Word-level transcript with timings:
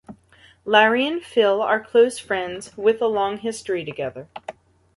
Larry 0.65 1.05
and 1.05 1.21
Phil 1.21 1.61
are 1.61 1.79
close 1.79 2.17
friends 2.17 2.75
with 2.75 3.03
a 3.03 3.05
long 3.07 3.37
history 3.37 3.85
together. 3.85 4.27